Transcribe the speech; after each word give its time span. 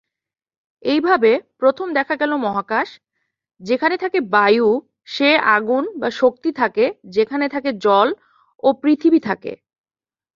এইভাবে, 0.83 1.31
প্রথম 1.57 1.87
দেখা 1.93 2.15
গেল 2.15 2.31
মহাকাশ, 2.37 2.87
যেখান 3.61 3.91
থেকে 3.97 4.19
বায়ু, 4.29 4.69
সেই 5.05 5.35
আগুন 5.49 5.83
বা 5.99 6.09
শক্তি 6.11 6.49
থেকে, 6.51 6.85
যেখান 7.09 7.41
থেকে 7.47 7.69
জল, 7.77 8.07
ও 8.63 8.67
পৃথিবী 8.83 9.19
থেকে। 9.19 9.51